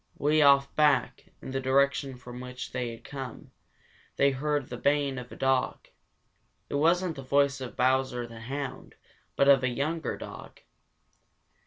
[0.17, 3.51] Way off back, in the direction from which they had come,
[4.15, 5.89] they heard the baying of a dog.
[6.69, 8.95] It wasn't the voice of Bowser the Hound
[9.35, 10.61] but of a younger dog.